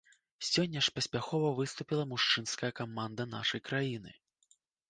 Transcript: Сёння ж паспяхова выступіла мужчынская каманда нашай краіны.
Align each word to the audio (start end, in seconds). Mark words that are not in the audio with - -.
Сёння 0.51 0.79
ж 0.85 0.93
паспяхова 0.95 1.51
выступіла 1.59 2.07
мужчынская 2.13 2.71
каманда 2.81 3.31
нашай 3.37 3.61
краіны. 3.71 4.11